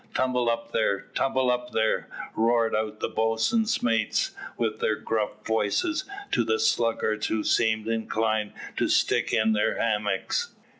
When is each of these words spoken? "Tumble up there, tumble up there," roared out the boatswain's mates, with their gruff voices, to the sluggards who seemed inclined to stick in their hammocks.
"Tumble 0.15 0.49
up 0.49 0.71
there, 0.71 1.01
tumble 1.13 1.51
up 1.51 1.73
there," 1.73 2.09
roared 2.35 2.75
out 2.75 3.01
the 3.01 3.07
boatswain's 3.07 3.83
mates, 3.83 4.31
with 4.57 4.79
their 4.79 4.95
gruff 4.95 5.45
voices, 5.45 6.05
to 6.31 6.43
the 6.43 6.57
sluggards 6.57 7.27
who 7.27 7.43
seemed 7.43 7.87
inclined 7.87 8.53
to 8.77 8.87
stick 8.87 9.31
in 9.31 9.53
their 9.53 9.77
hammocks. 9.79 10.55